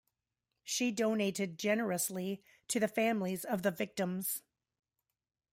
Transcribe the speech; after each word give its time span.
She 0.63 0.89
donated 0.89 1.59
generously 1.59 2.41
to 2.69 2.79
the 2.79 2.87
families 2.87 3.45
of 3.45 3.61
the 3.61 3.69
victims. 3.69 4.41